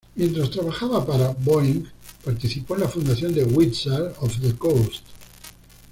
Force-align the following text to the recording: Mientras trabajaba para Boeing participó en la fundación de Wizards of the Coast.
Mientras 0.15 0.49
trabajaba 0.49 1.05
para 1.05 1.29
Boeing 1.31 1.83
participó 2.25 2.73
en 2.73 2.81
la 2.81 2.87
fundación 2.87 3.35
de 3.35 3.43
Wizards 3.43 4.15
of 4.19 4.33
the 4.41 4.55
Coast. 4.55 5.03